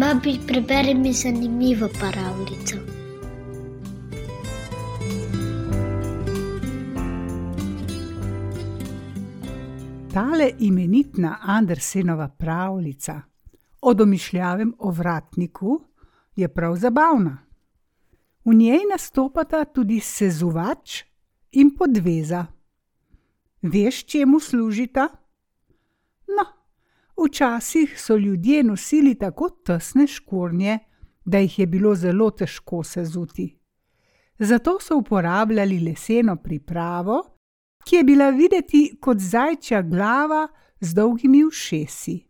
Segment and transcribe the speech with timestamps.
[0.00, 2.76] Babi, preberi mi zanimivo pravljico.
[10.14, 13.22] Tale imenitna Andersenova pravljica
[13.80, 15.80] o domišljavem ovratniku
[16.36, 17.38] je prav zabavna.
[18.44, 21.02] V njej nastopata tudi sezuvač
[21.52, 22.46] in podveza.
[23.62, 25.08] Veš, čemu služita?
[26.26, 26.59] No,
[27.16, 30.78] včasih so ljudje nosili tako tesne škornje,
[31.24, 33.56] da jih je bilo zelo težko sezuti.
[34.38, 37.22] Zato so uporabljali leseno pripravo,
[37.84, 40.48] ki je bila videti kot zajčja glava
[40.80, 42.26] z dolgimi ušesi.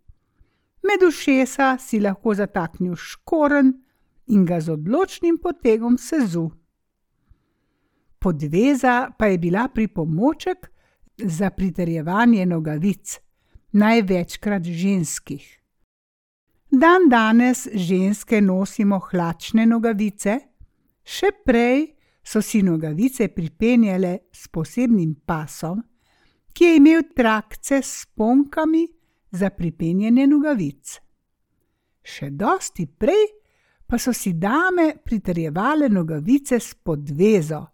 [0.82, 3.72] Med ušesa si lahko zataknil škoren
[4.26, 6.50] in ga z odločnim potegom sezu.
[8.18, 10.70] Podveza pa je bila pripomoček
[11.16, 13.20] za pritrjevanje nogavic,
[13.72, 15.44] največkrat ženskih.
[16.70, 20.38] Dan danes ženske nosimo hlačne nogavice,
[21.02, 21.88] še prej
[22.22, 25.82] so si nogavice pripenjale s posebnim pasom,
[26.52, 28.86] ki je imel trakce s sponkami
[29.30, 30.96] za pripenjanje nogavic.
[32.02, 33.26] Še dosti prej
[33.90, 37.64] pa so si dame pritrjevale nogavice s podvezo,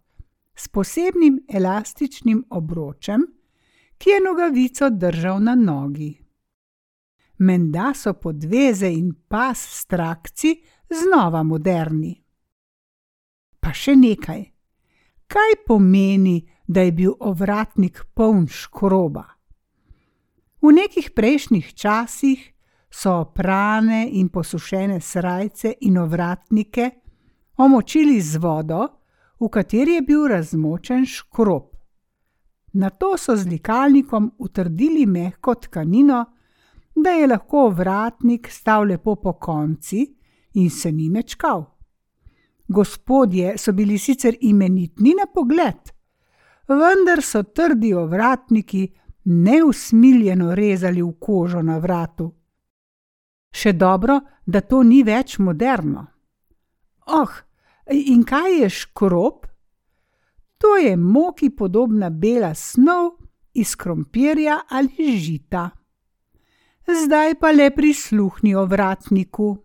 [0.56, 3.26] s posebnim elastičnim obročem,
[3.98, 6.12] ki je nogavico držal na nogi.
[7.38, 12.14] Menda so podveze in pas s trakci znova moderni.
[13.60, 14.44] Pa še nekaj.
[15.26, 19.24] Kaj pomeni, da je bil ovratnik poln škroba?
[20.62, 22.40] V nekih prejšnjih časih
[22.90, 26.90] so prane in posušene srajce in ovratnike
[27.56, 28.88] omočili z vodo,
[29.40, 31.75] v kateri je bil razmočen škrob.
[32.72, 36.24] Nato so z likalnikom utrdili mehko tkanino,
[36.94, 40.16] da je lahko ovratnik stal lepo po konci
[40.54, 41.64] in se ni mečkal.
[42.68, 45.92] Gospodje so bili sicer imenitni na pogled,
[46.68, 48.88] vendar so trdi ovratniki
[49.24, 52.30] neusmiljeno rezali v kožo na vratu.
[53.56, 56.06] Še dobro, da to ni več moderno.
[57.06, 57.32] Oh,
[57.90, 59.46] in kaj je škrob?
[60.58, 63.10] To je moki podobna bela snov
[63.54, 65.70] iz krompirja ali žita.
[67.04, 69.56] Zdaj pa le prisluhni ovratniku.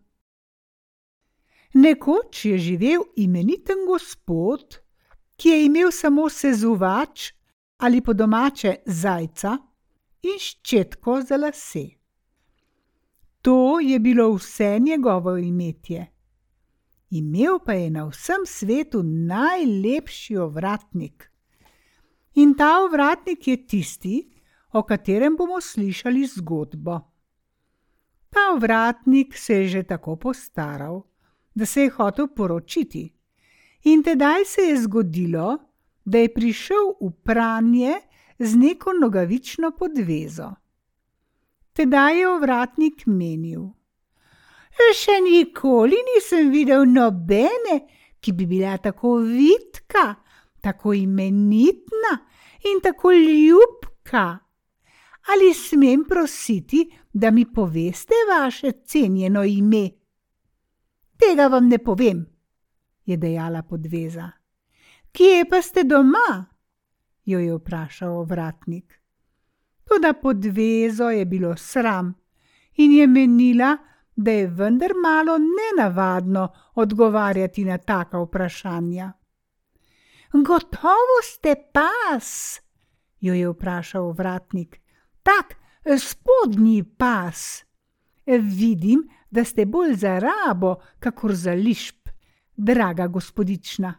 [1.74, 4.80] Nekoč je živel imeniten gospod,
[5.36, 7.32] ki je imel samo sezuvač
[7.78, 9.58] ali po domače zajca
[10.22, 11.86] in ščetko za lase.
[13.42, 16.12] To je bilo vse njegovo imetje
[17.12, 21.32] imel pa je na vsem svetu najlepši ovratnik.
[22.34, 24.18] In ta ovratnik je tisti,
[24.74, 27.00] o katerem bomo slišali zgodbo.
[28.30, 31.02] Ta ovratnik se je že tako postaral,
[31.54, 33.12] da se je hotel poročiti,
[33.84, 35.58] in tedaj se je zgodilo,
[36.06, 37.94] da je prišel v pranje
[38.40, 40.54] z neko nogavično podvezo.
[41.74, 43.70] Tedaj je ovratnik menil:
[44.72, 47.78] Še nikoli nisem videl nobene,
[48.22, 50.16] ki bi bila tako vitka,
[50.62, 52.14] tako imenitna
[52.70, 54.26] in tako ljubka.
[55.34, 59.90] Ali smem prositi, da mi poveste vaše cenjeno ime?
[61.18, 62.24] Tega vam ne povem,
[63.06, 64.32] je dejala podveza.
[65.12, 66.52] Kje pa ste doma?
[67.26, 69.02] jo je vprašal ovratnik.
[69.84, 72.14] Toda podvezo je bilo sram
[72.74, 73.78] in je menila,
[74.24, 79.12] da je vendar malo nenavadno odgovarjati na taka vprašanja.
[80.34, 82.60] Gotovo ste pas,
[83.20, 84.82] jo je vprašal vratnik.
[85.24, 85.56] Tak,
[86.00, 87.64] spodnji pas.
[88.26, 92.10] Vidim, da ste bolj za rabo, kakor za lišp,
[92.58, 93.94] draga gospodična.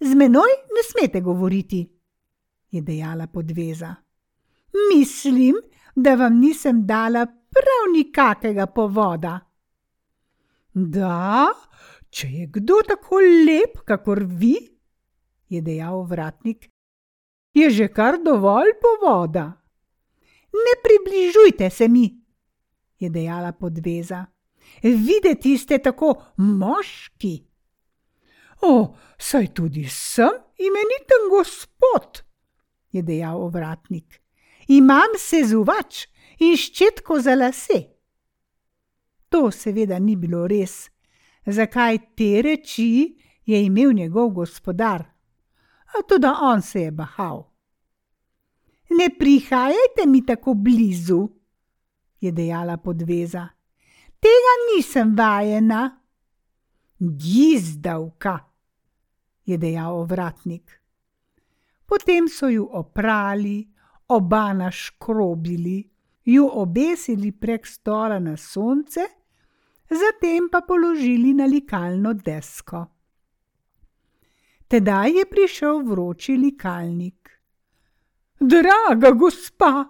[0.00, 1.88] Z menoj ne smete govoriti,
[2.70, 3.94] je dejala podveza.
[4.94, 5.54] Mislim,
[5.96, 9.38] da vam nisem dala prav nikakega povoda.
[10.72, 11.50] Da,
[12.10, 14.54] če je kdo tako lep, kakor vi,
[15.50, 16.68] je dejal vratnik,
[17.54, 19.46] je že kar dovolj povoda.
[20.54, 22.06] Ne približujte se mi,
[22.98, 24.26] je dejala podveza.
[24.82, 27.34] Videti ste tako moški.
[28.62, 32.22] O, saj tudi sem imeniten gospod,
[32.92, 34.20] je dejal vratnik.
[34.70, 36.06] Imam sezuvač,
[36.40, 37.80] in ščetko za lase.
[39.30, 40.88] To seveda ni bilo res,
[41.46, 42.86] zakaj te reči
[43.46, 45.04] je imel njegov gospodar,
[45.94, 47.44] a tudi on se je bahal.
[48.90, 51.28] Ne prihajajte mi tako blizu,
[52.20, 53.46] je dejala podveza.
[54.20, 55.96] Tega nisem vajena.
[57.00, 58.34] Gizdavka,
[59.46, 60.74] je dejal ovratnik.
[61.86, 63.70] Potem so ju oprali,
[64.10, 65.90] oba naškrobili,
[66.24, 69.00] ju obesili prek stola na sonce,
[69.90, 72.86] zatem pa položili na likalno desko.
[74.68, 77.30] Tedaj je prišel vroči likalnik.
[78.40, 79.84] Draga gospa,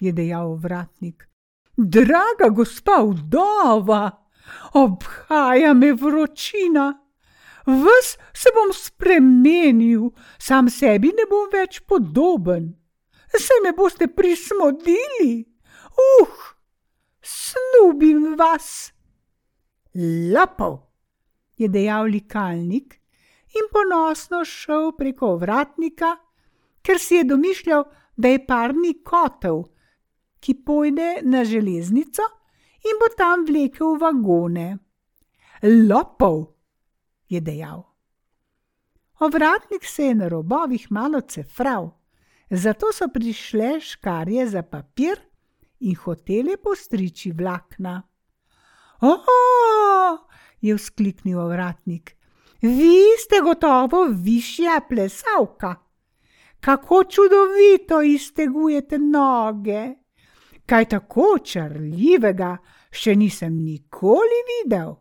[0.00, 1.28] je dejal vratnik,
[1.76, 4.10] draga gospa vdova,
[4.72, 6.92] obhaja me vročina.
[7.66, 12.85] Ves se bom spremenil, sam sebi ne bom več podoben.
[13.34, 15.44] Se me boste prismodili,
[15.86, 16.36] uh,
[17.20, 18.92] snubim vas.
[20.32, 20.78] Lapov,
[21.56, 23.00] je dejal likalnik
[23.56, 26.16] in ponosno šel preko vratnika,
[26.82, 27.84] ker si je domišljal,
[28.16, 29.64] da je parni kotel,
[30.40, 32.24] ki pojde na železnico
[32.84, 34.78] in bo tam vlekel vagone.
[35.62, 36.44] Lopov,
[37.28, 37.82] je dejal.
[39.20, 41.95] Ovratnik se je na robovih malo cefral,
[42.50, 45.18] zato so prišle škarje za papir
[45.80, 48.02] in hotele postriči vlakna.
[49.00, 50.18] Oh,
[50.60, 52.16] je vzkliknil ovratnik,
[52.62, 55.74] vi ste gotovo višja plesavka.
[56.60, 59.94] Kako čudovito iztegujete noge!
[60.66, 62.56] Kaj tako črljivega
[62.90, 64.96] še nisem nikoli videl.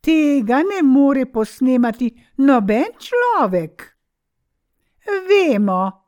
[0.00, 3.84] Tega ne more posnemati noben človek.
[5.28, 6.03] Vemo,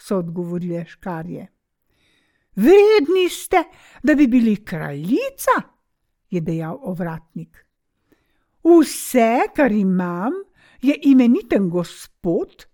[0.00, 1.46] so odgovorile škarje.
[2.56, 3.64] Vredni ste,
[4.02, 5.56] da bi bili kraljica,
[6.30, 7.66] je dejal ovratnik.
[8.64, 10.32] Vse, kar imam,
[10.82, 12.66] je imeniten gospod,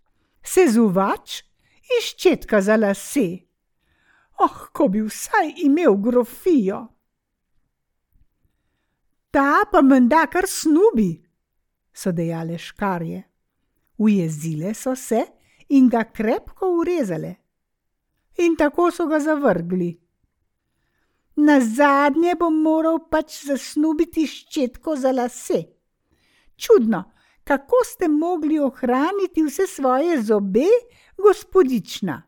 [0.42, 1.42] sezuvač
[1.86, 3.28] in ščetka za lase.
[4.38, 6.82] Oh, ko bi vsaj imel grofijo.
[9.30, 11.10] Ta pa menda kar snubi,
[11.92, 13.22] so dejale škarje.
[13.98, 15.22] Ujezile so se
[15.68, 17.34] in ga krepko urezale.
[18.38, 19.90] In tako so ga zavrgli.
[21.36, 25.62] Na zadnje bom moral pač zasnubiti ščetko za lase.
[26.56, 27.02] Čudno,
[27.44, 30.68] kako ste mogli ohraniti vse svoje zobe,
[31.16, 32.22] gospodična,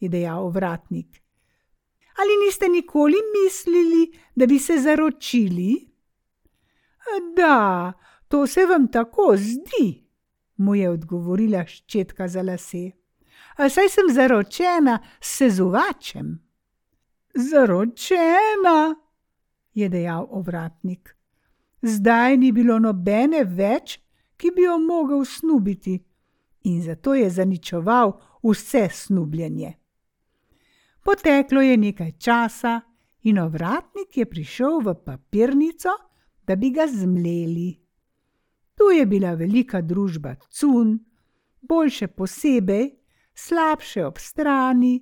[0.00, 1.22] je dejal vratnik.
[2.20, 5.88] Ali niste nikoli mislili, da bi se zaročili?
[7.36, 7.92] Da,
[8.28, 10.01] to se vam tako zdi,
[10.62, 12.90] mu je odgovorila ščetka za lase.
[13.58, 16.38] A saj sem zaročena s sezuvačem.
[17.34, 18.94] Zaročena,
[19.74, 21.16] je dejal ovratnik.
[21.82, 23.98] Zdaj ni bilo nobene več,
[24.36, 25.98] ki bi jo mogel snubiti,
[26.64, 28.12] in zato je zaničeval
[28.42, 29.72] vse snubljenje.
[31.02, 32.80] Poteklo je nekaj časa,
[33.22, 35.90] in ovratnik je prišel v papirnico,
[36.46, 37.81] da bi ga zmleli.
[38.82, 40.96] Tu je bila velika družba cun,
[41.60, 42.88] boljše posebej,
[43.34, 44.96] slabše ob strani,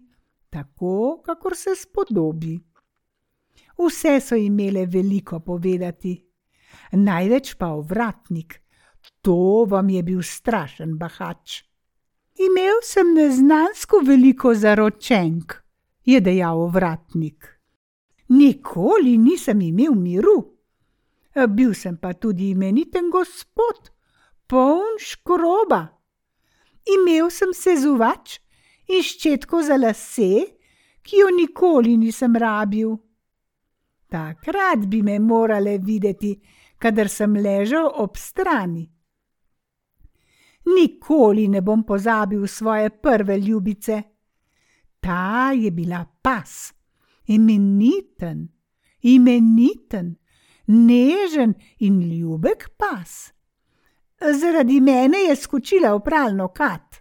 [0.50, 2.58] tako, kakor se spodobi.
[3.78, 6.12] Vse so imele veliko povedati,
[6.92, 8.60] največ pa ovratnik,
[9.22, 11.62] to vam je bil strašen bahač.
[12.36, 15.56] Imel sem neznansko veliko zaročenk,
[16.04, 17.48] je dejal ovratnik.
[18.28, 20.59] Nikoli nisem imel miru.
[21.34, 23.90] Bil sem pa tudi imeniten gospod,
[24.50, 25.82] poln škroba.
[26.90, 28.40] Imel sem sezuvač
[28.90, 30.58] in ščetko za lase,
[31.06, 32.96] ki jo nikoli nisem rabil.
[34.10, 36.34] Takrat bi me morale videti,
[36.82, 38.88] kadar sem ležal ob strani.
[40.66, 44.02] Nikoli ne bom pozabil svoje prve ljubice.
[45.00, 46.74] Ta je bila pas,
[47.26, 48.48] imeniten,
[49.00, 50.16] imeniten,
[50.70, 53.32] nežen in ljubek pas.
[54.20, 57.00] Zaradi mene je skočila v pralno kat.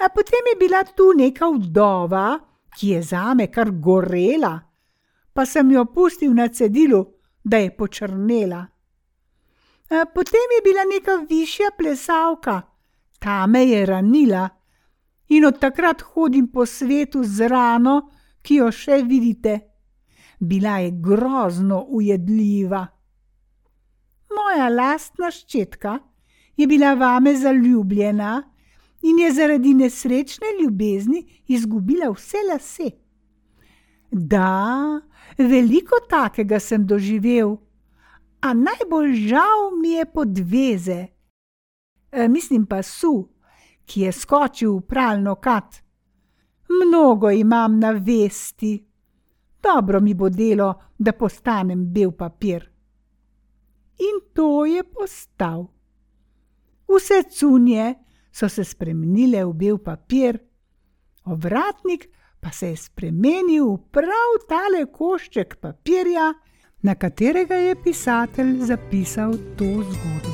[0.00, 2.38] A potem je bila tu neka vdova,
[2.76, 4.58] ki je zame kar gorela,
[5.32, 7.04] pa sem jo pustil na cedilu,
[7.44, 8.66] da je počrnela.
[9.90, 12.62] A potem je bila neka višja plesavka,
[13.18, 14.48] ta me je ranila
[15.28, 18.10] in od takrat hodim po svetu z rano,
[18.42, 19.71] ki jo še vidite.
[20.42, 22.86] Bila je grozno ujedljiva.
[24.34, 25.98] Moja lastna ščetka
[26.56, 28.42] je bila vame zaljubljena
[29.02, 32.90] in je zaradi nesrečne ljubezni izgubila vse lase.
[34.10, 35.00] Da,
[35.38, 37.56] veliko takega sem doživel,
[38.40, 41.06] a najbolj žal mi je podveze.
[42.12, 43.28] E, mislim pa su,
[43.86, 45.78] ki je skočil v pralno kat.
[46.68, 48.91] Mnogo imam na vesti.
[49.62, 52.70] Dobro mi bo delo, da postanem bel papir.
[53.98, 55.66] In to je postal.
[56.88, 57.94] Vse cunje
[58.32, 60.38] so se spremenile v bel papir,
[61.24, 62.08] ovratnik
[62.40, 66.32] pa se je spremenil v prav tale košček papirja,
[66.82, 70.31] na katerega je pisatelj zapisal to zgodbo.